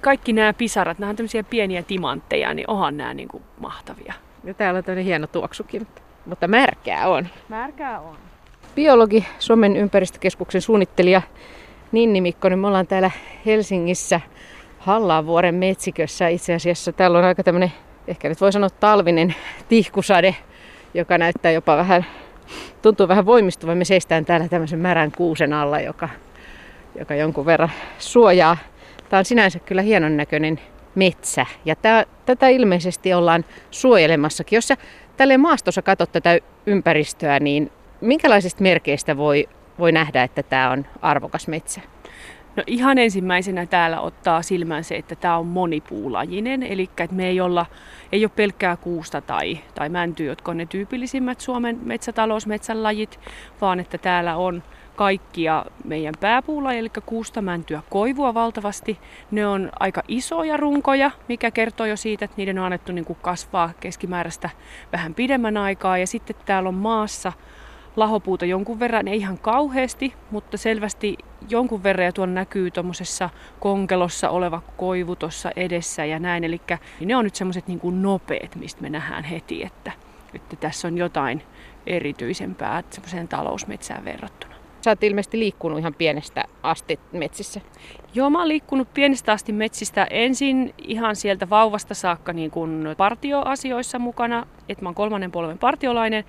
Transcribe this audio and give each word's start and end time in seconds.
kaikki 0.00 0.32
nämä 0.32 0.52
pisarat, 0.52 0.98
nämä 0.98 1.10
on 1.10 1.16
tämmöisiä 1.16 1.42
pieniä 1.42 1.82
timantteja, 1.82 2.54
niin 2.54 2.70
onhan 2.70 2.96
nämä 2.96 3.14
niin 3.14 3.28
kuin 3.28 3.42
mahtavia. 3.60 4.14
Ja 4.44 4.54
täällä 4.54 4.78
on 4.78 4.84
tämmöinen 4.84 5.04
hieno 5.04 5.26
tuoksukin, 5.26 5.86
mutta 6.26 6.48
märkää 6.48 7.08
on. 7.08 7.28
Märkää 7.48 8.00
on. 8.00 8.16
Biologi, 8.74 9.26
Suomen 9.38 9.76
ympäristökeskuksen 9.76 10.60
suunnittelija 10.60 11.22
Ninni 11.92 12.20
Mikkonen, 12.20 12.58
me 12.58 12.66
ollaan 12.66 12.86
täällä 12.86 13.10
Helsingissä 13.46 14.20
Hallaanvuoren 14.78 15.54
metsikössä. 15.54 16.28
Itse 16.28 16.54
asiassa 16.54 16.92
täällä 16.92 17.18
on 17.18 17.24
aika 17.24 17.42
tämmöinen, 17.42 17.72
ehkä 18.06 18.28
nyt 18.28 18.40
voi 18.40 18.52
sanoa 18.52 18.70
talvinen 18.70 19.34
tihkusade, 19.68 20.36
joka 20.94 21.18
näyttää 21.18 21.52
jopa 21.52 21.76
vähän, 21.76 22.06
tuntuu 22.82 23.08
vähän 23.08 23.26
voimistuvan. 23.26 23.78
Me 23.78 23.84
seistään 23.84 24.24
täällä 24.24 24.48
tämmöisen 24.48 24.78
märän 24.78 25.12
kuusen 25.12 25.52
alla, 25.52 25.80
joka, 25.80 26.08
joka 26.98 27.14
jonkun 27.14 27.46
verran 27.46 27.70
suojaa. 27.98 28.56
Tämä 29.08 29.18
on 29.18 29.24
sinänsä 29.24 29.58
kyllä 29.58 29.82
hienon 29.82 30.16
näköinen 30.16 30.60
metsä. 30.94 31.46
Ja 31.64 31.76
tää, 31.76 32.04
tätä 32.26 32.48
ilmeisesti 32.48 33.14
ollaan 33.14 33.44
suojelemassakin. 33.70 34.56
Jos 34.56 34.68
sä 34.68 34.76
tälle 35.16 35.36
maastossa 35.36 35.82
katsot 35.82 36.12
tätä 36.12 36.38
ympäristöä, 36.66 37.40
niin 37.40 37.70
minkälaisista 38.00 38.62
merkeistä 38.62 39.16
voi, 39.16 39.48
voi 39.78 39.92
nähdä, 39.92 40.22
että 40.22 40.42
tämä 40.42 40.70
on 40.70 40.86
arvokas 41.02 41.48
metsä? 41.48 41.80
No 42.56 42.62
ihan 42.66 42.98
ensimmäisenä 42.98 43.66
täällä 43.66 44.00
ottaa 44.00 44.42
silmään 44.42 44.84
se, 44.84 44.96
että 44.96 45.16
tämä 45.16 45.36
on 45.36 45.46
monipuulajinen, 45.46 46.62
eli 46.62 46.82
että 46.82 47.16
me 47.16 47.26
ei, 47.26 47.40
olla, 47.40 47.66
ei 48.12 48.24
ole 48.24 48.30
pelkkää 48.36 48.76
kuusta 48.76 49.20
tai, 49.20 49.58
tai 49.74 49.88
mäntyä, 49.88 50.26
jotka 50.26 50.50
on 50.50 50.56
ne 50.56 50.66
tyypillisimmät 50.66 51.40
Suomen 51.40 51.78
metsätalousmetsän 51.82 52.82
lajit, 52.82 53.20
vaan 53.60 53.80
että 53.80 53.98
täällä 53.98 54.36
on 54.36 54.62
kaikkia 54.98 55.64
meidän 55.84 56.14
pääpuulajeja, 56.20 56.80
eli 56.80 56.90
kuusta, 57.06 57.42
mäntyä, 57.42 57.82
koivua 57.90 58.34
valtavasti. 58.34 58.98
Ne 59.30 59.46
on 59.46 59.70
aika 59.80 60.02
isoja 60.08 60.56
runkoja, 60.56 61.10
mikä 61.28 61.50
kertoo 61.50 61.86
jo 61.86 61.96
siitä, 61.96 62.24
että 62.24 62.34
niiden 62.36 62.58
on 62.58 62.64
annettu 62.64 62.92
niin 62.92 63.04
kuin 63.04 63.18
kasvaa 63.22 63.70
keskimääräistä 63.80 64.50
vähän 64.92 65.14
pidemmän 65.14 65.56
aikaa. 65.56 65.98
Ja 65.98 66.06
sitten 66.06 66.36
täällä 66.46 66.68
on 66.68 66.74
maassa 66.74 67.32
lahopuuta 67.96 68.44
jonkun 68.44 68.80
verran, 68.80 69.08
ei 69.08 69.18
ihan 69.18 69.38
kauheasti, 69.38 70.14
mutta 70.30 70.56
selvästi 70.56 71.16
jonkun 71.48 71.82
verran 71.82 72.06
ja 72.06 72.12
tuolla 72.12 72.32
näkyy 72.32 72.70
tuommoisessa 72.70 73.30
konkelossa 73.60 74.30
oleva 74.30 74.62
koivu 74.76 75.16
tuossa 75.16 75.50
edessä 75.56 76.04
ja 76.04 76.18
näin. 76.18 76.44
Eli 76.44 76.60
ne 77.00 77.16
on 77.16 77.24
nyt 77.24 77.34
semmoiset 77.34 77.66
niin 77.66 77.80
kuin 77.80 78.02
nopeet, 78.02 78.56
mistä 78.56 78.82
me 78.82 78.90
nähdään 78.90 79.24
heti, 79.24 79.64
että, 79.64 79.92
että 80.34 80.56
tässä 80.56 80.88
on 80.88 80.98
jotain 80.98 81.42
erityisempää 81.86 82.82
semmoiseen 82.90 83.28
talousmetsään 83.28 84.04
verrattuna. 84.04 84.57
Sä 84.88 84.92
oot 84.92 85.04
ilmeisesti 85.04 85.38
liikkunut 85.38 85.78
ihan 85.78 85.94
pienestä 85.94 86.44
asti 86.62 87.00
metsissä. 87.12 87.60
Joo, 88.14 88.30
mä 88.30 88.38
oon 88.38 88.48
liikkunut 88.48 88.94
pienestä 88.94 89.32
asti 89.32 89.52
metsistä 89.52 90.06
ensin 90.10 90.74
ihan 90.78 91.16
sieltä 91.16 91.50
vauvasta 91.50 91.94
saakka 91.94 92.32
niin 92.32 92.50
kuin 92.50 92.86
partioasioissa 92.96 93.98
mukana, 93.98 94.46
että 94.68 94.84
mä 94.84 94.88
oon 94.88 94.94
kolmannen 94.94 95.32
polven 95.32 95.58
partiolainen. 95.58 96.24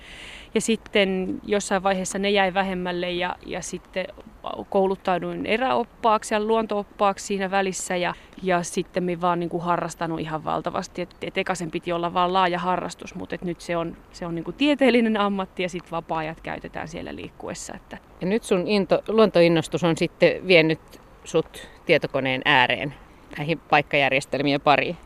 Ja 0.54 0.60
sitten 0.60 1.40
jossain 1.44 1.82
vaiheessa 1.82 2.18
ne 2.18 2.30
jäi 2.30 2.54
vähemmälle 2.54 3.10
ja, 3.10 3.36
ja 3.46 3.62
sitten 3.62 4.06
kouluttauduin 4.68 5.46
eräoppaaksi 5.46 6.34
ja 6.34 6.40
luontooppaaksi 6.40 7.26
siinä 7.26 7.50
välissä 7.50 7.96
ja, 7.96 8.14
ja 8.42 8.62
sitten 8.62 9.04
mä 9.04 9.20
vaan 9.20 9.40
niin 9.40 9.50
kuin 9.50 9.62
harrastanut 9.62 10.20
ihan 10.20 10.44
valtavasti. 10.44 11.02
Et, 11.02 11.16
et 11.22 11.38
ekasen 11.38 11.70
piti 11.70 11.92
olla 11.92 12.14
vaan 12.14 12.32
laaja 12.32 12.58
harrastus, 12.58 13.14
mutta 13.14 13.34
et 13.34 13.42
nyt 13.42 13.60
se 13.60 13.76
on, 13.76 13.96
se 14.12 14.26
on 14.26 14.34
niin 14.34 14.44
kuin 14.44 14.56
tieteellinen 14.56 15.16
ammatti 15.16 15.62
ja 15.62 15.68
sitten 15.68 15.90
vapaa-ajat 15.90 16.40
käytetään 16.40 16.88
siellä 16.88 17.16
liikkuessa. 17.16 17.74
Että. 17.74 17.98
Ja 18.20 18.26
nyt 18.26 18.42
sun 18.42 18.66
into, 18.66 19.02
luontoinnostus 19.08 19.84
on 19.84 19.96
sitten 19.96 20.19
vienyt 20.46 20.80
sut 21.24 21.68
tietokoneen 21.86 22.42
ääreen 22.44 22.94
näihin 23.38 23.58
paikkajärjestelmien 23.70 24.60
pariin? 24.60 24.96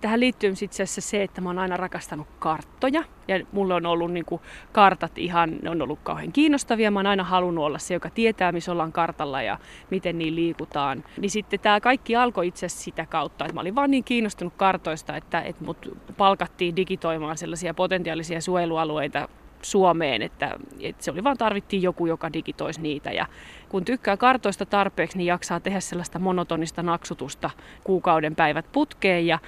Tähän 0.00 0.20
liittyy 0.20 0.50
itse 0.62 0.82
asiassa 0.82 1.00
se, 1.00 1.22
että 1.22 1.40
mä 1.40 1.48
oon 1.48 1.58
aina 1.58 1.76
rakastanut 1.76 2.26
karttoja. 2.38 3.04
Ja 3.28 3.40
mulla 3.52 3.74
on 3.74 3.86
ollut 3.86 4.12
niin 4.12 4.24
kuin, 4.24 4.40
kartat 4.72 5.18
ihan, 5.18 5.56
ne 5.62 5.70
on 5.70 5.82
ollut 5.82 5.98
kauhean 6.02 6.32
kiinnostavia. 6.32 6.90
Mä 6.90 6.98
oon 6.98 7.06
aina 7.06 7.24
halunnut 7.24 7.64
olla 7.64 7.78
se, 7.78 7.94
joka 7.94 8.10
tietää, 8.10 8.52
missä 8.52 8.72
ollaan 8.72 8.92
kartalla 8.92 9.42
ja 9.42 9.58
miten 9.90 10.18
niin 10.18 10.36
liikutaan. 10.36 11.04
Niin 11.20 11.30
sitten 11.30 11.60
tämä 11.60 11.80
kaikki 11.80 12.16
alkoi 12.16 12.48
itse 12.48 12.66
asiassa 12.66 12.84
sitä 12.84 13.06
kautta, 13.06 13.44
että 13.44 13.54
mä 13.54 13.60
olin 13.60 13.74
vaan 13.74 13.90
niin 13.90 14.04
kiinnostunut 14.04 14.54
kartoista, 14.56 15.16
että, 15.16 15.40
että 15.40 15.64
mut 15.64 15.98
palkattiin 16.16 16.76
digitoimaan 16.76 17.38
sellaisia 17.38 17.74
potentiaalisia 17.74 18.40
suojelualueita 18.40 19.28
Suomeen, 19.62 20.22
että, 20.22 20.56
että 20.80 21.04
se 21.04 21.10
oli 21.10 21.24
vaan 21.24 21.38
tarvittiin 21.38 21.82
joku, 21.82 22.06
joka 22.06 22.32
digitoisi 22.32 22.80
niitä. 22.80 23.10
Ja 23.10 23.26
kun 23.68 23.84
tykkää 23.84 24.16
kartoista 24.16 24.66
tarpeeksi, 24.66 25.18
niin 25.18 25.26
jaksaa 25.26 25.60
tehdä 25.60 25.80
sellaista 25.80 26.18
monotonista 26.18 26.82
naksutusta 26.82 27.50
kuukauden 27.84 28.36
päivät 28.36 28.66
putkeen 28.72 29.26
ja, 29.26 29.38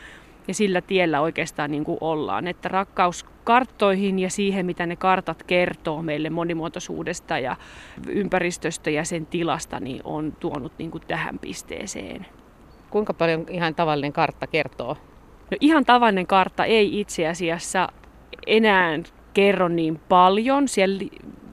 ja 0.49 0.55
sillä 0.55 0.81
tiellä 0.81 1.21
oikeastaan 1.21 1.71
niin 1.71 1.84
kuin 1.84 1.99
ollaan. 2.00 2.49
Että 2.49 2.69
rakkaus 2.69 3.27
karttoihin 3.45 4.19
ja 4.19 4.31
siihen, 4.31 4.67
mitä 4.67 4.87
ne 4.87 4.97
kartat 4.97 5.43
kertoo 5.43 6.03
meille 6.03 6.31
monimuotoisuudesta 6.31 7.39
ja 7.39 7.56
ympäristöstä 8.06 8.91
ja 8.91 9.05
sen 9.05 9.27
tilasta, 9.27 9.81
niin 9.81 10.00
on 10.05 10.33
tuonut 10.41 10.73
niin 10.79 10.91
kuin 10.91 11.03
tähän 11.09 11.39
pisteeseen. 11.39 12.27
Kuinka 12.91 13.15
paljon 13.15 13.47
ihan 13.50 13.75
tavallinen 13.75 14.12
kartta 14.12 14.47
kertoo? 14.47 14.97
No 15.50 15.56
ihan 15.61 15.84
tavallinen 15.84 16.27
kartta 16.27 16.65
ei 16.65 17.00
itse 17.00 17.29
asiassa 17.29 17.89
enää 18.47 18.99
kerro 19.34 19.69
niin 19.69 20.00
paljon. 20.09 20.69
Siellä, 20.69 21.04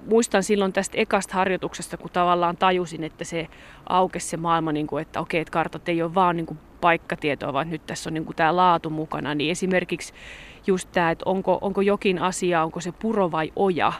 muistan 0.09 0.43
silloin 0.43 0.73
tästä 0.73 0.97
ekasta 0.97 1.33
harjoituksesta, 1.33 1.97
kun 1.97 2.09
tavallaan 2.09 2.57
tajusin, 2.57 3.03
että 3.03 3.23
se 3.23 3.47
aukesi 3.89 4.27
se 4.27 4.37
maailma, 4.37 4.71
niin 4.71 4.87
kuin, 4.87 5.01
että 5.01 5.19
okei, 5.19 5.41
että 5.41 5.51
kartat 5.51 5.89
ei 5.89 6.01
ole 6.01 6.15
vaan 6.15 6.35
niin 6.35 6.45
kuin 6.45 6.59
paikkatietoa, 6.81 7.53
vaan 7.53 7.69
nyt 7.69 7.85
tässä 7.85 8.09
on 8.09 8.13
niin 8.13 8.25
kuin 8.25 8.35
tämä 8.35 8.55
laatu 8.55 8.89
mukana. 8.89 9.35
Niin 9.35 9.51
esimerkiksi 9.51 10.13
just 10.67 10.89
tämä, 10.91 11.11
että 11.11 11.23
onko, 11.25 11.57
onko 11.61 11.81
jokin 11.81 12.19
asia, 12.19 12.63
onko 12.63 12.79
se 12.79 12.91
puro 12.91 13.31
vai 13.31 13.51
oja, 13.55 13.93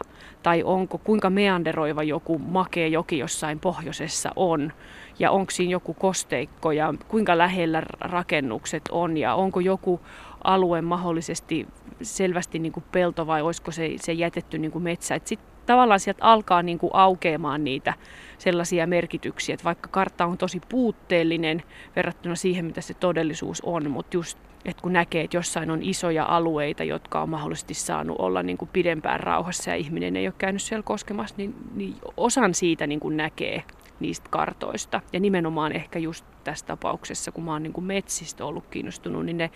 tai 0.43 0.63
onko 0.63 0.97
kuinka 0.97 1.29
meanderoiva 1.29 2.03
joku 2.03 2.39
makea 2.39 2.87
joki 2.87 3.17
jossain 3.17 3.59
pohjoisessa 3.59 4.31
on, 4.35 4.73
ja 5.19 5.31
onko 5.31 5.51
siinä 5.51 5.71
joku 5.71 5.93
kosteikko, 5.93 6.71
ja 6.71 6.93
kuinka 7.07 7.37
lähellä 7.37 7.83
rakennukset 8.01 8.83
on, 8.91 9.17
ja 9.17 9.35
onko 9.35 9.59
joku 9.59 10.01
alue 10.43 10.81
mahdollisesti 10.81 11.67
selvästi 12.01 12.59
niin 12.59 12.71
kuin 12.71 12.83
pelto 12.91 13.27
vai 13.27 13.41
olisiko 13.41 13.71
se, 13.71 13.93
se 13.95 14.13
jätetty 14.13 14.57
niin 14.57 14.71
kuin 14.71 14.83
metsä. 14.83 15.15
Et 15.15 15.27
sit 15.27 15.39
tavallaan 15.65 15.99
sieltä 15.99 16.25
alkaa 16.25 16.63
niin 16.63 16.79
kuin 16.79 16.91
aukeamaan 16.93 17.63
niitä 17.63 17.93
sellaisia 18.37 18.87
merkityksiä, 18.87 19.53
että 19.53 19.63
vaikka 19.63 19.89
kartta 19.89 20.25
on 20.25 20.37
tosi 20.37 20.61
puutteellinen 20.69 21.63
verrattuna 21.95 22.35
siihen, 22.35 22.65
mitä 22.65 22.81
se 22.81 22.93
todellisuus 22.93 23.61
on, 23.61 23.91
mutta 23.91 24.17
just 24.17 24.37
että 24.65 24.81
kun 24.81 24.93
näkee, 24.93 25.23
että 25.23 25.37
jossain 25.37 25.71
on 25.71 25.83
isoja 25.83 26.25
alueita, 26.25 26.83
jotka 26.83 27.21
on 27.21 27.29
mahdollisesti 27.29 27.73
saanut 27.73 28.15
olla 28.19 28.43
niin 28.43 28.57
kuin 28.57 28.69
pidempään 28.73 29.19
rauhassa 29.19 29.69
ja 29.69 29.75
ihminen 29.75 30.15
ei 30.15 30.27
ole 30.27 30.33
käynyt 30.37 30.61
siellä 30.61 30.83
koskemassa, 30.83 31.35
niin, 31.37 31.55
niin 31.75 31.95
osan 32.17 32.53
siitä 32.53 32.87
niin 32.87 32.99
kuin 32.99 33.17
näkee 33.17 33.63
niistä 33.99 34.29
kartoista. 34.29 35.01
Ja 35.13 35.19
nimenomaan 35.19 35.71
ehkä 35.71 35.99
just 35.99 36.25
tässä 36.43 36.65
tapauksessa, 36.65 37.31
kun 37.31 37.43
mä 37.43 37.51
oon 37.51 37.63
niin 37.63 37.73
kuin 37.73 37.85
metsistä 37.85 38.45
ollut 38.45 38.67
kiinnostunut, 38.67 39.25
niin 39.25 39.37
ne 39.37 39.51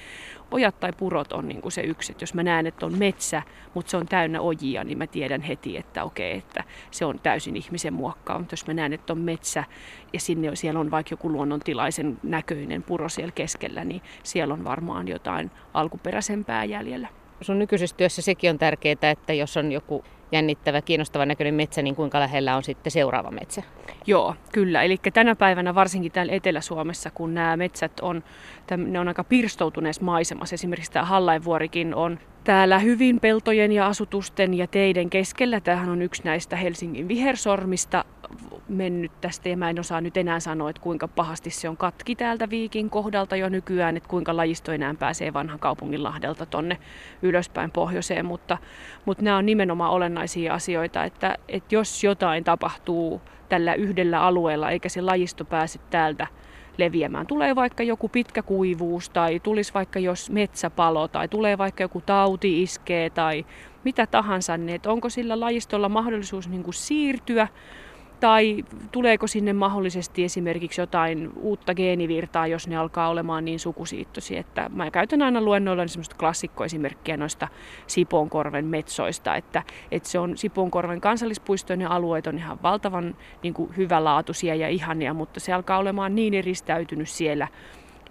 ojat 0.51 0.79
tai 0.79 0.93
purot 0.97 1.33
on 1.33 1.47
niin 1.47 1.61
kuin 1.61 1.71
se 1.71 1.81
yksi. 1.81 2.11
Että 2.11 2.23
jos 2.23 2.33
mä 2.33 2.43
näen, 2.43 2.67
että 2.67 2.85
on 2.85 2.97
metsä, 2.97 3.41
mutta 3.73 3.91
se 3.91 3.97
on 3.97 4.05
täynnä 4.05 4.41
ojia, 4.41 4.83
niin 4.83 4.97
mä 4.97 5.07
tiedän 5.07 5.41
heti, 5.41 5.77
että 5.77 6.03
okei, 6.03 6.37
että 6.37 6.63
se 6.91 7.05
on 7.05 7.19
täysin 7.19 7.55
ihmisen 7.55 7.93
muokkaa. 7.93 8.39
Mutta 8.39 8.53
jos 8.53 8.67
mä 8.67 8.73
näen, 8.73 8.93
että 8.93 9.13
on 9.13 9.19
metsä 9.19 9.63
ja 10.13 10.19
sinne 10.19 10.55
siellä 10.55 10.79
on 10.79 10.91
vaikka 10.91 11.13
joku 11.13 11.31
luonnontilaisen 11.31 12.17
näköinen 12.23 12.83
puro 12.83 13.09
siellä 13.09 13.31
keskellä, 13.31 13.83
niin 13.83 14.01
siellä 14.23 14.53
on 14.53 14.63
varmaan 14.63 15.07
jotain 15.07 15.51
alkuperäisempää 15.73 16.65
jäljellä. 16.65 17.07
Sun 17.41 17.59
nykyisessä 17.59 17.95
työssä 17.95 18.21
sekin 18.21 18.49
on 18.49 18.57
tärkeää, 18.57 19.11
että 19.11 19.33
jos 19.33 19.57
on 19.57 19.71
joku 19.71 20.03
jännittävä, 20.33 20.81
kiinnostava 20.81 21.25
näköinen 21.25 21.53
metsä, 21.53 21.81
niin 21.81 21.95
kuinka 21.95 22.19
lähellä 22.19 22.55
on 22.55 22.63
sitten 22.63 22.91
seuraava 22.91 23.31
metsä? 23.31 23.63
Joo, 24.07 24.35
kyllä. 24.51 24.83
Eli 24.83 24.97
tänä 25.13 25.35
päivänä 25.35 25.75
varsinkin 25.75 26.11
täällä 26.11 26.33
Etelä-Suomessa, 26.33 27.11
kun 27.11 27.33
nämä 27.33 27.57
metsät 27.57 27.99
on, 27.99 28.23
ne 28.77 28.99
on 28.99 29.07
aika 29.07 29.23
pirstoutuneessa 29.23 30.03
maisemassa. 30.03 30.53
Esimerkiksi 30.53 30.91
tämä 30.91 31.05
Hallainvuorikin 31.05 31.95
on 31.95 32.19
täällä 32.43 32.79
hyvin 32.79 33.19
peltojen 33.19 33.71
ja 33.71 33.87
asutusten 33.87 34.53
ja 34.53 34.67
teiden 34.67 35.09
keskellä. 35.09 35.59
Tämähän 35.59 35.89
on 35.89 36.01
yksi 36.01 36.21
näistä 36.25 36.55
Helsingin 36.55 37.07
vihersormista 37.07 38.05
mennyt 38.67 39.11
tästä 39.21 39.49
ja 39.49 39.57
mä 39.57 39.69
en 39.69 39.79
osaa 39.79 40.01
nyt 40.01 40.17
enää 40.17 40.39
sanoa, 40.39 40.69
että 40.69 40.81
kuinka 40.81 41.07
pahasti 41.07 41.49
se 41.49 41.69
on 41.69 41.77
katki 41.77 42.15
täältä 42.15 42.49
Viikin 42.49 42.89
kohdalta 42.89 43.35
jo 43.35 43.49
nykyään, 43.49 43.97
että 43.97 44.09
kuinka 44.09 44.37
lajisto 44.37 44.71
enää 44.71 44.95
pääsee 44.99 45.33
vanhan 45.33 45.59
kaupungin 45.59 46.03
lahdelta 46.03 46.45
tonne 46.45 46.77
ylöspäin 47.21 47.71
pohjoiseen, 47.71 48.25
mutta, 48.25 48.57
mutta 49.05 49.23
nämä 49.23 49.37
on 49.37 49.45
nimenomaan 49.45 49.91
olennaisia 49.91 50.22
asioita, 50.51 51.03
että, 51.03 51.37
että 51.47 51.75
jos 51.75 52.03
jotain 52.03 52.43
tapahtuu 52.43 53.21
tällä 53.49 53.73
yhdellä 53.73 54.21
alueella 54.21 54.69
eikä 54.69 54.89
se 54.89 55.01
lajisto 55.01 55.45
pääse 55.45 55.79
täältä 55.89 56.27
leviämään. 56.77 57.27
Tulee 57.27 57.55
vaikka 57.55 57.83
joku 57.83 58.09
pitkä 58.09 58.41
kuivuus 58.41 59.09
tai 59.09 59.39
tulisi 59.39 59.73
vaikka 59.73 59.99
jos 59.99 60.29
metsäpalo 60.29 61.07
tai 61.07 61.27
tulee 61.27 61.57
vaikka 61.57 61.83
joku 61.83 62.01
tauti 62.01 62.63
iskee 62.63 63.09
tai 63.09 63.45
mitä 63.83 64.07
tahansa, 64.07 64.57
niin 64.57 64.75
että 64.75 64.91
onko 64.91 65.09
sillä 65.09 65.39
lajistolla 65.39 65.89
mahdollisuus 65.89 66.49
niin 66.49 66.63
kuin 66.63 66.73
siirtyä 66.73 67.47
tai 68.19 68.65
tuleeko 68.91 69.27
sinne 69.27 69.53
mahdollisesti 69.53 70.23
esimerkiksi 70.23 70.81
jotain 70.81 71.31
uutta 71.35 71.75
geenivirtaa, 71.75 72.47
jos 72.47 72.67
ne 72.67 72.77
alkaa 72.77 73.09
olemaan 73.09 73.45
niin 73.45 73.59
sukusiittoisia, 73.59 74.39
että 74.39 74.69
mä 74.73 74.91
käytän 74.91 75.21
aina 75.21 75.41
luennoilla 75.41 75.87
semmoista 75.87 76.15
klassikkoesimerkkiä 76.19 77.17
noista 77.17 77.47
Sipoonkorven 77.87 78.65
metsoista, 78.65 79.35
että, 79.35 79.63
että 79.91 80.09
se 80.09 80.19
on 80.19 80.37
Sipoonkorven 80.37 81.01
kansallispuistoinen 81.01 81.91
alueet 81.91 82.27
on 82.27 82.37
ihan 82.37 82.57
valtavan 82.63 83.15
niin 83.43 83.53
kuin 83.53 83.77
hyvälaatuisia 83.77 84.55
ja 84.55 84.69
ihania, 84.69 85.13
mutta 85.13 85.39
se 85.39 85.53
alkaa 85.53 85.77
olemaan 85.77 86.15
niin 86.15 86.33
eristäytynyt 86.33 87.09
siellä, 87.09 87.47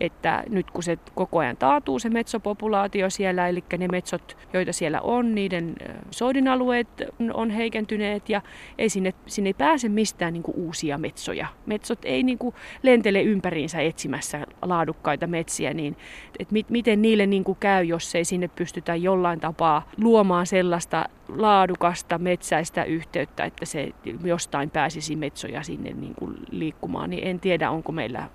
että 0.03 0.43
nyt 0.49 0.71
kun 0.71 0.83
se 0.83 0.99
koko 1.15 1.39
ajan 1.39 1.57
taatuu 1.57 1.99
se 1.99 2.11
metsopopulaatio 2.11 3.11
siellä, 3.11 3.49
eli 3.49 3.65
ne 3.79 3.89
metsot, 3.89 4.37
joita 4.53 4.73
siellä 4.73 5.01
on, 5.01 5.35
niiden 5.35 5.75
soidinalueet 6.11 6.89
on 7.35 7.51
heikentyneet 7.51 8.29
ja 8.29 8.43
ei 8.79 8.89
sinne, 8.89 9.15
sinne 9.27 9.49
ei 9.49 9.55
pääse 9.55 9.89
mistään 9.89 10.33
niin 10.33 10.43
kuin 10.43 10.57
uusia 10.57 10.99
metsoja. 10.99 11.47
Metsot 11.67 11.99
ei 12.05 12.23
niin 12.23 12.39
kuin 12.39 12.55
lentele 12.83 13.23
ympäriinsä 13.23 13.81
etsimässä 13.81 14.47
laadukkaita 14.63 15.27
metsiä, 15.27 15.75
niin 15.75 15.97
että 16.39 16.53
mit, 16.53 16.71
miten 16.71 17.03
niille 17.03 17.27
niin 17.27 17.45
kuin 17.45 17.59
käy, 17.61 17.85
jos 17.85 18.15
ei 18.15 18.25
sinne 18.25 18.49
pystytä 18.49 18.95
jollain 18.95 19.41
tapaa 19.41 19.89
luomaan 20.01 20.47
sellaista 20.47 21.05
laadukasta 21.29 22.19
metsäistä 22.19 22.85
yhteyttä, 22.85 23.45
että 23.45 23.65
se 23.67 23.91
jostain 24.25 24.71
pääsisi 24.71 25.17
metsoja 25.17 25.63
sinne 25.63 25.91
niin 25.91 26.15
kuin 26.15 26.37
liikkumaan, 26.51 27.11
niin 27.11 27.27
en 27.27 27.41
tiedä, 27.41 27.71
onko 27.71 27.93
meillä 27.93 28.29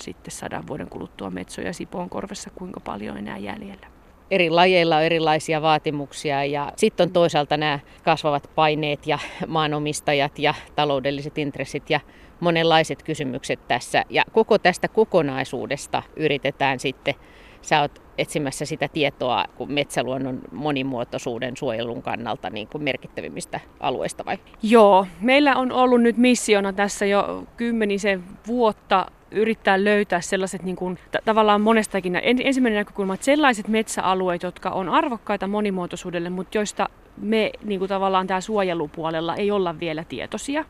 sitten 0.00 0.30
sadan 0.30 0.66
vuoden 0.66 0.88
kuluttua 0.88 1.30
metsoja 1.30 1.72
Sipoon 1.72 2.10
korvessa 2.10 2.50
kuinka 2.54 2.80
paljon 2.80 3.18
enää 3.18 3.38
jäljellä. 3.38 3.86
Eri 4.30 4.50
lajeilla 4.50 4.96
on 4.96 5.02
erilaisia 5.02 5.62
vaatimuksia 5.62 6.44
ja 6.44 6.72
sitten 6.76 7.04
on 7.08 7.12
toisaalta 7.12 7.56
nämä 7.56 7.78
kasvavat 8.04 8.50
paineet 8.54 9.06
ja 9.06 9.18
maanomistajat 9.46 10.38
ja 10.38 10.54
taloudelliset 10.76 11.38
intressit 11.38 11.90
ja 11.90 12.00
monenlaiset 12.40 13.02
kysymykset 13.02 13.68
tässä. 13.68 14.04
Ja 14.10 14.24
koko 14.32 14.58
tästä 14.58 14.88
kokonaisuudesta 14.88 16.02
yritetään 16.16 16.80
sitten, 16.80 17.14
sä 17.62 17.80
oot 17.80 18.02
etsimässä 18.18 18.64
sitä 18.64 18.88
tietoa 18.88 19.44
kuin 19.56 19.72
metsäluonnon 19.72 20.40
monimuotoisuuden 20.52 21.56
suojelun 21.56 22.02
kannalta 22.02 22.50
niin 22.50 22.68
kuin 22.68 22.84
merkittävimmistä 22.84 23.60
alueista 23.80 24.24
vai? 24.24 24.38
Joo, 24.62 25.06
meillä 25.20 25.56
on 25.56 25.72
ollut 25.72 26.02
nyt 26.02 26.16
missiona 26.16 26.72
tässä 26.72 27.06
jo 27.06 27.44
kymmenisen 27.56 28.24
vuotta 28.46 29.06
yrittää 29.30 29.84
löytää 29.84 30.20
sellaiset 30.20 30.62
niin 30.62 30.76
kuin, 30.76 30.96
t- 30.96 31.24
tavallaan 31.24 31.60
monestakin. 31.60 32.20
Ensimmäinen 32.22 32.78
näkökulma, 32.78 33.14
että 33.14 33.24
sellaiset 33.24 33.68
metsäalueet, 33.68 34.42
jotka 34.42 34.70
on 34.70 34.88
arvokkaita 34.88 35.46
monimuotoisuudelle, 35.46 36.30
mutta 36.30 36.58
joista 36.58 36.88
me 37.16 37.50
niin 37.64 37.78
kuin 37.78 37.88
tavallaan 37.88 38.26
tämä 38.26 38.40
suojelupuolella 38.40 39.34
ei 39.36 39.50
olla 39.50 39.80
vielä 39.80 40.04
tietoisia. 40.04 40.64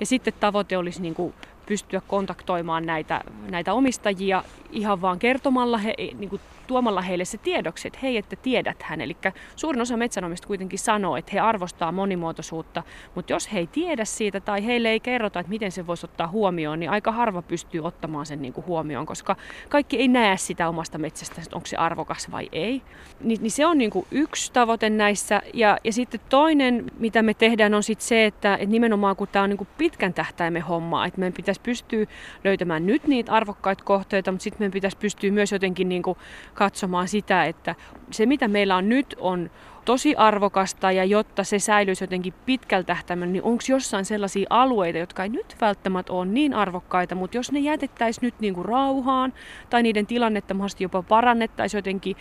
Ja 0.00 0.06
sitten 0.06 0.34
tavoite 0.40 0.76
olisi 0.76 1.02
niin 1.02 1.14
kuin 1.14 1.34
pystyä 1.66 2.02
kontaktoimaan 2.08 2.86
näitä, 2.86 3.20
näitä 3.50 3.72
omistajia 3.72 4.44
ihan 4.70 5.00
vaan 5.00 5.18
kertomalla 5.18 5.78
he, 5.78 5.94
niin 6.18 6.30
kuin 6.30 6.40
tuomalla 6.66 7.02
heille 7.02 7.24
se 7.24 7.38
tiedoksi, 7.38 7.88
että 7.88 8.00
hei, 8.02 8.16
että 8.16 8.36
tiedät 8.36 8.82
hän. 8.82 9.00
Eli 9.00 9.16
suurin 9.56 9.82
osa 9.82 9.96
metsänomista 9.96 10.46
kuitenkin 10.46 10.78
sanoo, 10.78 11.16
että 11.16 11.30
he 11.32 11.40
arvostaa 11.40 11.92
monimuotoisuutta, 11.92 12.82
mutta 13.14 13.32
jos 13.32 13.52
he 13.52 13.58
ei 13.58 13.66
tiedä 13.66 14.04
siitä 14.04 14.40
tai 14.40 14.66
heille 14.66 14.88
ei 14.88 15.00
kerrota, 15.00 15.40
että 15.40 15.50
miten 15.50 15.72
se 15.72 15.86
voisi 15.86 16.06
ottaa 16.06 16.28
huomioon, 16.28 16.80
niin 16.80 16.90
aika 16.90 17.12
harva 17.12 17.42
pystyy 17.42 17.80
ottamaan 17.80 18.26
sen 18.26 18.42
niin 18.42 18.52
kuin 18.52 18.66
huomioon, 18.66 19.06
koska 19.06 19.36
kaikki 19.68 19.96
ei 19.96 20.08
näe 20.08 20.36
sitä 20.36 20.68
omasta 20.68 20.98
metsästä, 20.98 21.42
onko 21.52 21.66
se 21.66 21.76
arvokas 21.76 22.30
vai 22.30 22.48
ei. 22.52 22.82
Ni, 23.20 23.36
niin 23.40 23.50
se 23.50 23.66
on 23.66 23.78
niin 23.78 23.90
kuin 23.90 24.06
yksi 24.10 24.52
tavoite 24.52 24.90
näissä. 24.90 25.42
Ja, 25.54 25.78
ja 25.84 25.92
sitten 25.92 26.20
toinen, 26.28 26.84
mitä 26.98 27.22
me 27.22 27.34
tehdään, 27.34 27.74
on 27.74 27.82
sitten 27.82 28.06
se, 28.06 28.24
että, 28.24 28.54
että 28.54 28.66
nimenomaan 28.66 29.16
kun 29.16 29.28
tämä 29.32 29.42
on 29.42 29.50
niin 29.50 29.58
kuin 29.58 29.68
pitkän 29.78 30.14
tähtäimen 30.14 30.62
homma, 30.62 31.06
että 31.06 31.20
meidän 31.20 31.32
pitäisi 31.52 31.84
pystyä 31.84 32.06
löytämään 32.44 32.86
nyt 32.86 33.06
niitä 33.06 33.32
arvokkaita 33.32 33.84
kohteita, 33.84 34.32
mutta 34.32 34.44
sitten 34.44 34.58
meidän 34.58 34.72
pitäisi 34.72 34.96
pystyä 34.96 35.30
myös 35.30 35.52
jotenkin 35.52 35.88
niin 35.88 36.02
kuin 36.02 36.18
katsomaan 36.54 37.08
sitä, 37.08 37.44
että 37.44 37.74
se 38.10 38.26
mitä 38.26 38.48
meillä 38.48 38.76
on 38.76 38.88
nyt 38.88 39.16
on 39.18 39.50
tosi 39.84 40.16
arvokasta 40.16 40.92
ja 40.92 41.04
jotta 41.04 41.44
se 41.44 41.58
säilyisi 41.58 42.04
jotenkin 42.04 42.34
pitkällä 42.46 42.84
tähtäimellä, 42.84 43.32
niin 43.32 43.42
onko 43.42 43.62
jossain 43.68 44.04
sellaisia 44.04 44.46
alueita, 44.50 44.98
jotka 44.98 45.22
ei 45.22 45.28
nyt 45.28 45.56
välttämättä 45.60 46.12
ole 46.12 46.26
niin 46.26 46.54
arvokkaita, 46.54 47.14
mutta 47.14 47.36
jos 47.36 47.52
ne 47.52 47.58
jätettäisiin 47.58 48.22
nyt 48.22 48.34
niin 48.40 48.54
kuin 48.54 48.64
rauhaan 48.64 49.32
tai 49.70 49.82
niiden 49.82 50.06
tilannetta 50.06 50.54
mahdollisesti 50.54 50.84
jopa 50.84 51.02
parannettaisiin 51.02 51.78
jotenkin 51.78 52.16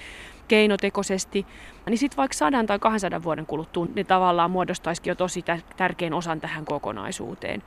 keinotekoisesti, 0.48 1.45
niin 1.89 1.98
sitten 1.98 2.18
vaikka 2.18 2.38
sadan 2.38 2.66
tai 2.66 2.80
200 2.80 3.24
vuoden 3.24 3.45
kuluttua 3.45 3.88
ne 3.95 4.04
tavallaan 4.04 4.51
muodostaisikin 4.51 5.12
jo 5.12 5.16
tosi 5.16 5.44
tärkeän 5.78 6.13
osan 6.13 6.42
tähän 6.42 6.66
kokonaisuuteen 6.66 7.63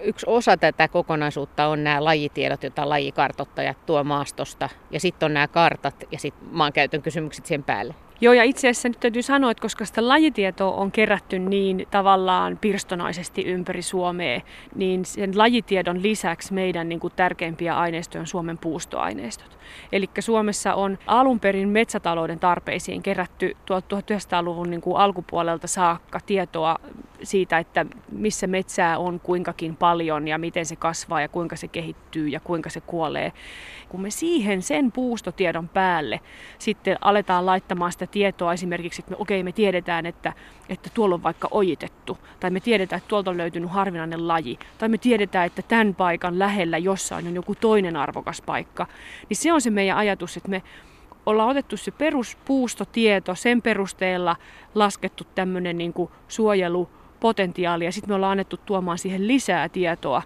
yksi 0.00 0.26
osa 0.28 0.56
tätä 0.56 0.88
kokonaisuutta 0.88 1.66
on 1.66 1.84
nämä 1.84 2.04
lajitiedot, 2.04 2.62
joita 2.62 2.88
lajikartottajat 2.88 3.86
tuo 3.86 4.04
maastosta. 4.04 4.68
Ja 4.90 5.00
sitten 5.00 5.26
on 5.26 5.34
nämä 5.34 5.48
kartat 5.48 6.04
ja 6.12 6.18
sitten 6.18 6.48
maankäytön 6.52 7.02
kysymykset 7.02 7.46
sen 7.46 7.62
päälle. 7.64 7.94
Joo, 8.20 8.32
ja 8.32 8.44
itse 8.44 8.68
asiassa 8.68 8.88
nyt 8.88 9.00
täytyy 9.00 9.22
sanoa, 9.22 9.50
että 9.50 9.62
koska 9.62 9.84
sitä 9.84 10.08
lajitietoa 10.08 10.74
on 10.74 10.92
kerätty 10.92 11.38
niin 11.38 11.86
tavallaan 11.90 12.58
pirstonaisesti 12.60 13.42
ympäri 13.42 13.82
Suomea, 13.82 14.40
niin 14.74 15.04
sen 15.04 15.38
lajitiedon 15.38 16.02
lisäksi 16.02 16.54
meidän 16.54 16.88
niin 16.88 17.00
kuin 17.00 17.12
tärkeimpiä 17.16 17.78
aineistoja 17.78 18.20
on 18.20 18.26
Suomen 18.26 18.58
puustoaineistot. 18.58 19.58
Eli 19.92 20.10
Suomessa 20.20 20.74
on 20.74 20.98
alun 21.06 21.40
perin 21.40 21.68
metsätalouden 21.68 22.38
tarpeisiin 22.38 23.02
kerätty 23.02 23.56
1900-luvun 23.70 24.70
niin 24.70 24.80
kuin 24.80 24.96
alkupuolelta 24.96 25.66
saakka 25.66 26.20
tietoa 26.26 26.76
siitä, 27.22 27.58
että 27.58 27.86
missä 28.12 28.46
metsää 28.46 28.98
on 28.98 29.20
kuinkakin 29.20 29.76
paljon 29.76 30.28
ja 30.28 30.38
miten 30.38 30.66
se 30.66 30.76
kasvaa 30.76 31.20
ja 31.20 31.28
kuinka 31.28 31.56
se 31.56 31.68
kehittyy 31.68 32.28
ja 32.28 32.40
kuinka 32.40 32.70
se 32.70 32.80
kuolee. 32.80 33.32
Kun 33.88 34.00
me 34.00 34.10
siihen 34.10 34.62
sen 34.62 34.92
puustotiedon 34.92 35.68
päälle 35.68 36.20
sitten 36.58 36.96
aletaan 37.00 37.46
laittamaan 37.46 37.92
sitä 37.92 38.03
tietoa 38.06 38.52
esimerkiksi, 38.52 39.02
että 39.02 39.10
me, 39.10 39.16
okei 39.20 39.42
me 39.42 39.52
tiedetään, 39.52 40.06
että, 40.06 40.32
että 40.68 40.90
tuolla 40.94 41.14
on 41.14 41.22
vaikka 41.22 41.48
ojitettu, 41.50 42.18
tai 42.40 42.50
me 42.50 42.60
tiedetään, 42.60 42.98
että 42.98 43.08
tuolta 43.08 43.30
on 43.30 43.36
löytynyt 43.36 43.70
harvinainen 43.70 44.28
laji, 44.28 44.58
tai 44.78 44.88
me 44.88 44.98
tiedetään, 44.98 45.46
että 45.46 45.62
tämän 45.62 45.94
paikan 45.94 46.38
lähellä 46.38 46.78
jossain 46.78 47.26
on 47.26 47.34
joku 47.34 47.54
toinen 47.54 47.96
arvokas 47.96 48.42
paikka, 48.46 48.86
niin 49.28 49.36
se 49.36 49.52
on 49.52 49.60
se 49.60 49.70
meidän 49.70 49.96
ajatus, 49.96 50.36
että 50.36 50.48
me 50.48 50.62
ollaan 51.26 51.48
otettu 51.48 51.76
se 51.76 51.90
peruspuustotieto, 51.90 53.34
sen 53.34 53.62
perusteella 53.62 54.36
laskettu 54.74 55.24
tämmöinen 55.34 55.78
niin 55.78 55.94
suojelu 56.28 56.88
potentiaalia. 57.20 57.92
Sitten 57.92 58.10
me 58.10 58.14
ollaan 58.14 58.32
annettu 58.32 58.56
tuomaan 58.56 58.98
siihen 58.98 59.26
lisää 59.26 59.68
tietoa. 59.68 60.22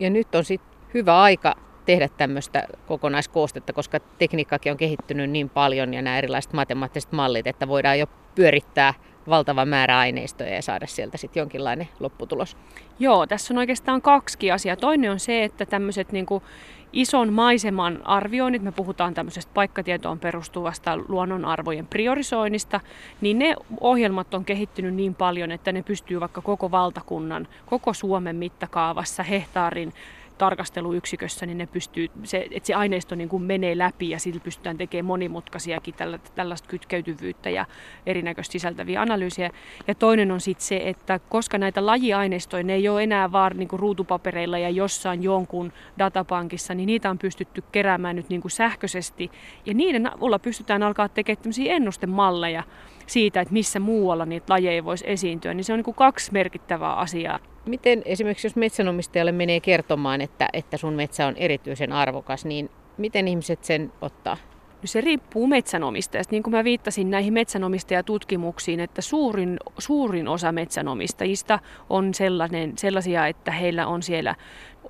Ja 0.00 0.10
nyt 0.10 0.34
on 0.34 0.44
sitten 0.44 0.78
hyvä 0.94 1.22
aika 1.22 1.54
tehdä 1.86 2.08
tämmöistä 2.08 2.62
kokonaiskoostetta, 2.86 3.72
koska 3.72 4.00
tekniikkakin 4.18 4.72
on 4.72 4.78
kehittynyt 4.78 5.30
niin 5.30 5.50
paljon 5.50 5.94
ja 5.94 6.02
nämä 6.02 6.18
erilaiset 6.18 6.52
matemaattiset 6.52 7.12
mallit, 7.12 7.46
että 7.46 7.68
voidaan 7.68 7.98
jo 7.98 8.06
pyörittää 8.34 8.94
valtava 9.28 9.64
määrä 9.64 9.98
aineistoja 9.98 10.54
ja 10.54 10.62
saada 10.62 10.86
sieltä 10.86 11.16
sitten 11.16 11.40
jonkinlainen 11.40 11.88
lopputulos. 12.00 12.56
Joo, 12.98 13.26
tässä 13.26 13.54
on 13.54 13.58
oikeastaan 13.58 14.02
kaksi 14.02 14.50
asiaa. 14.50 14.76
Toinen 14.76 15.10
on 15.10 15.20
se, 15.20 15.44
että 15.44 15.66
tämmöiset 15.66 16.12
niin 16.12 16.26
ison 16.92 17.32
maiseman 17.32 18.06
arvioinnit, 18.06 18.62
me 18.62 18.72
puhutaan 18.72 19.14
tämmöisestä 19.14 19.52
paikkatietoon 19.54 20.18
perustuvasta 20.18 20.98
luonnonarvojen 21.08 21.86
priorisoinnista, 21.86 22.80
niin 23.20 23.38
ne 23.38 23.54
ohjelmat 23.80 24.34
on 24.34 24.44
kehittynyt 24.44 24.94
niin 24.94 25.14
paljon, 25.14 25.50
että 25.50 25.72
ne 25.72 25.82
pystyy 25.82 26.20
vaikka 26.20 26.40
koko 26.40 26.70
valtakunnan, 26.70 27.48
koko 27.66 27.94
Suomen 27.94 28.36
mittakaavassa 28.36 29.22
hehtaarin 29.22 29.92
tarkasteluyksikössä, 30.38 31.46
niin 31.46 31.58
ne 31.58 31.66
pystyy, 31.66 32.08
se, 32.22 32.46
että 32.50 32.66
se 32.66 32.74
aineisto 32.74 33.14
niin 33.14 33.28
kuin 33.28 33.42
menee 33.42 33.78
läpi 33.78 34.10
ja 34.10 34.18
sillä 34.18 34.40
pystytään 34.40 34.78
tekemään 34.78 35.04
monimutkaisiakin 35.04 35.94
tällaista 36.34 36.68
kytkeytyvyyttä 36.68 37.50
ja 37.50 37.66
erinäköistä 38.06 38.52
sisältäviä 38.52 39.00
analyysiä. 39.00 39.50
Ja 39.88 39.94
toinen 39.94 40.32
on 40.32 40.40
sitten 40.40 40.66
se, 40.66 40.80
että 40.84 41.20
koska 41.28 41.58
näitä 41.58 41.86
lajiaineistoja 41.86 42.62
ne 42.62 42.74
ei 42.74 42.88
ole 42.88 43.02
enää 43.02 43.32
vaan 43.32 43.52
niin 43.56 43.68
kuin 43.68 43.80
ruutupapereilla 43.80 44.58
ja 44.58 44.70
jossain 44.70 45.22
jonkun 45.22 45.72
datapankissa, 45.98 46.74
niin 46.74 46.86
niitä 46.86 47.10
on 47.10 47.18
pystytty 47.18 47.62
keräämään 47.72 48.16
nyt 48.16 48.28
niin 48.28 48.40
kuin 48.40 48.52
sähköisesti 48.52 49.30
ja 49.66 49.74
niiden 49.74 50.14
avulla 50.14 50.38
pystytään 50.38 50.82
alkaa 50.82 51.08
tekemään 51.08 51.34
ennustemalleja 51.68 52.62
siitä, 53.06 53.40
että 53.40 53.52
missä 53.52 53.80
muualla 53.80 54.26
niitä 54.26 54.52
lajeja 54.52 54.84
voisi 54.84 55.04
esiintyä, 55.08 55.54
niin 55.54 55.64
se 55.64 55.72
on 55.72 55.78
niin 55.78 55.84
kuin 55.84 55.94
kaksi 55.94 56.32
merkittävää 56.32 56.94
asiaa. 56.94 57.38
Miten 57.66 58.02
esimerkiksi 58.04 58.46
jos 58.46 58.56
metsänomistajalle 58.56 59.32
menee 59.32 59.60
kertomaan, 59.60 60.20
että, 60.20 60.48
että 60.52 60.76
sun 60.76 60.94
metsä 60.94 61.26
on 61.26 61.36
erityisen 61.36 61.92
arvokas, 61.92 62.44
niin 62.44 62.70
miten 62.98 63.28
ihmiset 63.28 63.64
sen 63.64 63.92
ottaa? 64.00 64.36
No 64.82 64.86
se 64.86 65.00
riippuu 65.00 65.46
metsänomistajasta. 65.46 66.32
Niin 66.32 66.42
kuin 66.42 66.54
mä 66.54 66.64
viittasin 66.64 67.10
näihin 67.10 67.32
metsänomistajatutkimuksiin, 67.32 68.80
että 68.80 69.02
suurin, 69.02 69.56
suurin 69.78 70.28
osa 70.28 70.52
metsänomistajista 70.52 71.58
on 71.90 72.14
sellainen, 72.14 72.72
sellaisia, 72.78 73.26
että 73.26 73.50
heillä 73.50 73.86
on 73.86 74.02
siellä 74.02 74.34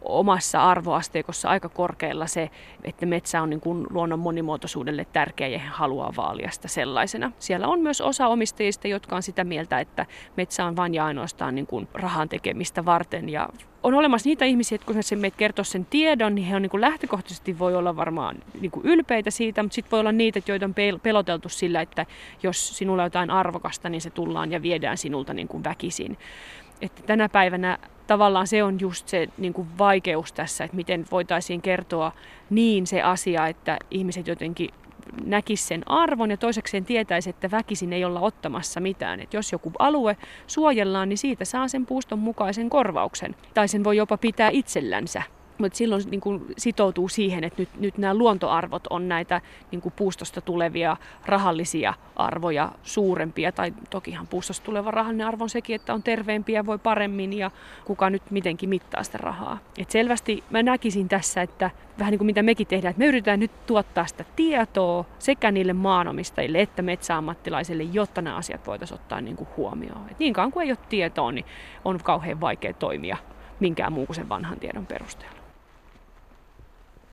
omassa 0.03 0.71
arvoasteikossa 0.71 1.49
aika 1.49 1.69
korkealla 1.69 2.27
se, 2.27 2.51
että 2.85 3.07
metsä 3.07 3.43
on 3.43 3.51
niin 3.51 3.61
kuin 3.61 3.87
luonnon 3.91 4.19
monimuotoisuudelle 4.19 5.07
tärkeä 5.13 5.49
ja 5.49 5.59
he 5.59 5.69
haluaa 5.69 6.13
vaalia 6.17 6.51
sitä 6.51 6.69
sellaisena. 6.69 7.33
Siellä 7.39 7.69
on 7.69 7.81
myös 7.81 8.01
osa 8.01 8.27
omistajista, 8.27 8.89
jotka 8.89 9.17
on 9.17 9.23
sitä 9.23 9.45
mieltä, 9.45 9.81
että 9.81 10.07
metsä 10.37 10.65
on 10.65 10.77
vain 10.77 10.95
ja 10.95 11.05
ainoastaan 11.05 11.55
niin 11.55 11.67
kuin 11.67 11.89
rahan 11.95 12.29
tekemistä 12.29 12.85
varten 12.85 13.29
ja 13.29 13.49
on 13.83 13.95
olemassa 13.95 14.29
niitä 14.29 14.45
ihmisiä, 14.45 14.77
että 14.77 14.87
kun 14.87 15.03
se 15.03 15.17
meitä 15.17 15.37
kertoo 15.37 15.65
sen 15.65 15.85
tiedon, 15.85 16.35
niin 16.35 16.47
he 16.47 16.57
on 16.57 16.63
niin 16.63 16.71
kuin 16.71 16.81
lähtökohtaisesti 16.81 17.59
voi 17.59 17.77
olla 17.77 17.97
varmaan 17.97 18.37
niin 18.61 18.71
kuin 18.71 18.87
ylpeitä 18.87 19.31
siitä, 19.31 19.63
mutta 19.63 19.75
sitten 19.75 19.91
voi 19.91 20.01
olla 20.01 20.13
niitä, 20.13 20.41
joita 20.49 20.67
on 20.67 20.75
peloteltu 21.03 21.49
sillä, 21.49 21.81
että 21.81 22.07
jos 22.43 22.79
sinulla 22.79 23.03
on 23.03 23.07
jotain 23.07 23.31
arvokasta, 23.31 23.89
niin 23.89 24.01
se 24.01 24.11
tullaan 24.11 24.53
ja 24.53 24.63
viedään 24.63 24.99
sinulta 24.99 25.35
niin 25.35 25.49
kuin 25.49 25.65
väkisin. 25.65 26.19
Että 26.83 27.03
tänä 27.03 27.29
päivänä 27.29 27.79
tavallaan 28.07 28.47
se 28.47 28.63
on 28.63 28.81
just 28.81 29.09
se 29.09 29.29
niin 29.39 29.53
kuin 29.53 29.69
vaikeus 29.79 30.33
tässä, 30.33 30.65
että 30.65 30.77
miten 30.77 31.05
voitaisiin 31.11 31.63
kertoa 31.63 32.13
niin 32.51 32.87
se 32.87 33.03
asia, 33.03 33.47
että 33.47 33.79
ihmiset 33.91 34.27
jotenkin 34.27 34.71
näkisi 35.25 35.67
sen 35.67 35.83
arvon 35.87 36.31
ja 36.31 36.37
toisekseen 36.37 36.85
tietäisi, 36.85 37.31
että 37.31 37.51
väkisin 37.51 37.93
ei 37.93 38.05
olla 38.05 38.21
ottamassa 38.21 38.81
mitään. 38.81 39.21
Että 39.21 39.37
jos 39.37 39.53
joku 39.53 39.73
alue 39.79 40.17
suojellaan, 40.47 41.09
niin 41.09 41.19
siitä 41.19 41.45
saa 41.45 41.69
sen 41.69 41.87
puuston 41.87 42.19
mukaisen 42.19 42.71
korvauksen. 42.71 43.35
Tai 43.55 43.69
sen 43.69 43.85
voi 43.85 43.97
jopa 43.97 44.17
pitää 44.17 44.51
itsellänsä. 44.53 45.23
Mutta 45.59 45.79
silloin 45.79 46.03
niin 46.11 46.21
kuin 46.21 46.45
sitoutuu 46.59 47.09
siihen, 47.09 47.45
että 47.45 47.63
nyt, 47.63 47.69
nyt 47.81 47.99
nämä 47.99 48.15
luontoarvot 48.15 48.87
on 48.91 49.09
näitä 49.09 49.41
niin 49.71 49.81
kuin 49.81 49.93
puustosta 49.97 50.41
tulevia 50.41 50.97
rahallisia 51.27 51.95
arvoja 52.17 52.73
suurempia. 52.83 53.53
Tai 53.53 53.73
tokihan 53.91 54.27
puustosta 54.27 54.65
tuleva 54.65 54.91
rahallinen 54.91 55.27
arvo 55.27 55.45
on 55.45 55.51
sekin, 55.51 55.77
että 55.77 55.95
on 55.95 56.03
terveempiä, 56.03 56.67
voi 56.67 56.79
paremmin 56.79 57.33
ja 57.33 57.51
kuka 57.85 58.11
nyt 58.11 58.31
mitenkin 58.31 58.69
mittaa 58.69 59.03
sitä 59.03 59.19
rahaa. 59.19 59.59
Et 59.79 59.91
selvästi 59.91 60.45
mä 60.51 60.63
näkisin 60.63 61.09
tässä, 61.09 61.43
että 61.43 61.71
vähän 61.99 62.11
niin 62.11 62.19
kuin 62.19 62.27
mitä 62.27 62.43
mekin 62.43 62.67
tehdään, 62.67 62.91
että 62.91 62.99
me 62.99 63.07
yritetään 63.07 63.41
nyt 63.41 63.67
tuottaa 63.67 64.07
sitä 64.07 64.25
tietoa 64.37 65.05
sekä 65.19 65.51
niille 65.51 65.73
maanomistajille 65.73 66.61
että 66.61 66.83
metsäammattilaisille, 66.83 67.83
jotta 67.83 68.23
nämä 68.23 68.37
asiat 68.37 68.67
voitaisiin 68.67 69.01
ottaa 69.01 69.21
niin 69.21 69.37
kuin 69.37 69.49
huomioon. 69.57 70.09
Et 70.11 70.19
niin 70.19 70.33
kauan 70.33 70.53
kuin 70.53 70.65
ei 70.65 70.71
ole 70.71 70.79
tietoa, 70.89 71.33
niin 71.33 71.47
on 71.85 72.01
kauhean 72.03 72.41
vaikea 72.41 72.73
toimia 72.73 73.17
minkään 73.61 73.93
muun 73.93 74.07
kuin 74.07 74.17
sen 74.17 74.29
vanhan 74.29 74.61
tiedon 74.61 74.87
perusteella. 74.87 75.44